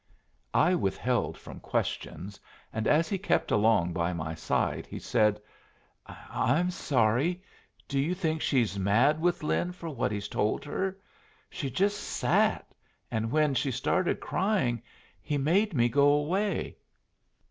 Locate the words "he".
3.07-3.19, 4.87-4.97, 15.21-15.37